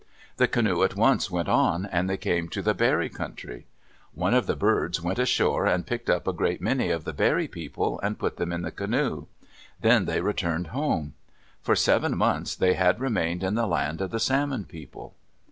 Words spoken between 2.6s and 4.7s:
the Berry Country. One of the